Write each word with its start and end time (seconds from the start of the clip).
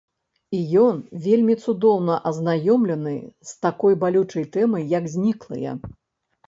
І 0.59 0.61
ён 0.83 0.95
вельмі 1.25 1.55
цудоўна 1.65 2.17
азнаёмлены 2.31 3.15
з 3.51 3.55
такой 3.67 3.93
балючай 4.07 4.53
тэмай, 4.59 4.93
як 4.99 5.03
зніклыя. 5.17 5.71